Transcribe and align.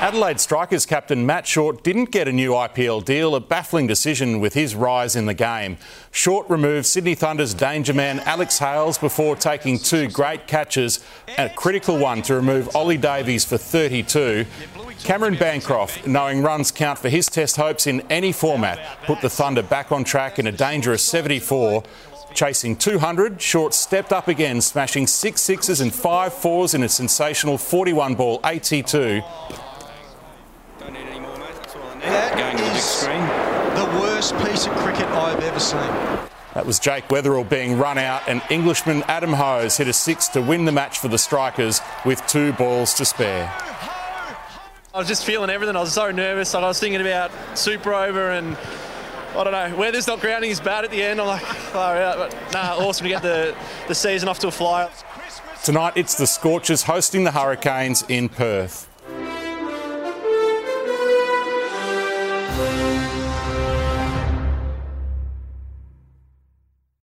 Adelaide 0.00 0.40
Strikers 0.40 0.86
captain 0.86 1.26
Matt 1.26 1.46
Short 1.46 1.84
didn't 1.84 2.10
get 2.10 2.26
a 2.26 2.32
new 2.32 2.52
IPL 2.52 3.04
deal, 3.04 3.34
a 3.34 3.40
baffling 3.40 3.86
decision 3.86 4.40
with 4.40 4.54
his 4.54 4.74
rise 4.74 5.14
in 5.14 5.26
the 5.26 5.34
game. 5.34 5.76
Short 6.10 6.48
removed 6.48 6.86
Sydney 6.86 7.14
Thunder's 7.14 7.52
danger 7.52 7.92
man 7.92 8.18
Alex 8.20 8.58
Hales 8.58 8.96
before 8.96 9.36
taking 9.36 9.78
two 9.78 10.08
great 10.08 10.46
catches, 10.46 11.04
and 11.36 11.50
a 11.50 11.54
critical 11.54 11.98
one 11.98 12.22
to 12.22 12.34
remove 12.34 12.74
Ollie 12.74 12.96
Davies 12.96 13.44
for 13.44 13.58
32. 13.58 14.46
Cameron 15.04 15.36
Bancroft, 15.36 16.06
knowing 16.06 16.40
runs 16.40 16.70
count 16.70 16.98
for 16.98 17.10
his 17.10 17.26
test 17.26 17.56
hopes 17.56 17.86
in 17.86 18.00
any 18.10 18.32
format, 18.32 18.78
put 19.04 19.20
the 19.20 19.28
Thunder 19.28 19.62
back 19.62 19.92
on 19.92 20.02
track 20.02 20.38
in 20.38 20.46
a 20.46 20.52
dangerous 20.52 21.02
74. 21.02 21.84
Chasing 22.32 22.74
200, 22.74 23.42
Short 23.42 23.74
stepped 23.74 24.14
up 24.14 24.28
again, 24.28 24.62
smashing 24.62 25.06
six 25.06 25.42
sixes 25.42 25.82
and 25.82 25.92
five 25.92 26.32
fours 26.32 26.72
in 26.72 26.82
a 26.84 26.88
sensational 26.88 27.58
41 27.58 28.14
ball 28.14 28.40
82. 28.46 29.20
That 32.80 33.74
is 33.74 33.78
the 33.78 34.00
worst 34.00 34.34
piece 34.38 34.66
of 34.66 34.72
cricket 34.76 35.04
I've 35.08 35.40
ever 35.40 35.60
seen. 35.60 35.80
That 36.54 36.64
was 36.64 36.78
Jake 36.78 37.08
Weatherald 37.08 37.50
being 37.50 37.76
run 37.76 37.98
out, 37.98 38.22
and 38.26 38.40
Englishman 38.48 39.02
Adam 39.02 39.34
Hose 39.34 39.76
hit 39.76 39.86
a 39.86 39.92
six 39.92 40.28
to 40.28 40.40
win 40.40 40.64
the 40.64 40.72
match 40.72 40.98
for 40.98 41.08
the 41.08 41.18
Strikers 41.18 41.82
with 42.06 42.26
two 42.26 42.54
balls 42.54 42.94
to 42.94 43.04
spare. 43.04 43.52
I 44.94 44.98
was 44.98 45.06
just 45.06 45.26
feeling 45.26 45.50
everything. 45.50 45.76
I 45.76 45.80
was 45.80 45.92
so 45.92 46.10
nervous. 46.10 46.54
Like 46.54 46.64
I 46.64 46.68
was 46.68 46.80
thinking 46.80 47.02
about 47.02 47.30
super 47.54 47.92
over 47.92 48.30
and 48.30 48.56
I 49.36 49.44
don't 49.44 49.52
know. 49.52 49.76
Weather's 49.76 50.06
not 50.06 50.20
grounding 50.20 50.50
is 50.50 50.58
bad 50.58 50.84
at 50.84 50.90
the 50.90 51.02
end. 51.02 51.20
I'm 51.20 51.26
like, 51.26 51.42
oh, 51.48 51.52
far 51.52 51.96
out. 51.98 52.16
But 52.16 52.52
nah, 52.52 52.76
awesome 52.78 53.04
to 53.04 53.10
get 53.10 53.22
the, 53.22 53.54
the 53.88 53.94
season 53.94 54.28
off 54.28 54.38
to 54.38 54.48
a 54.48 54.50
flyer. 54.50 54.90
Tonight 55.62 55.92
it's 55.96 56.14
the 56.14 56.26
Scorchers 56.26 56.84
hosting 56.84 57.24
the 57.24 57.32
Hurricanes 57.32 58.04
in 58.08 58.30
Perth. 58.30 58.89